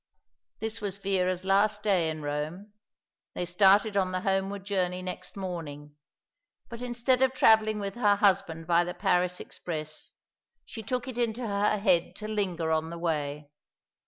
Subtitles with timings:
[0.61, 2.73] This was Vera's last day in Rome.
[3.35, 5.95] They started on the homeward journey next morning,
[6.69, 10.09] but instead of travelling with her husband by the Paris express,
[10.65, 13.51] she took it into her head to linger on the way.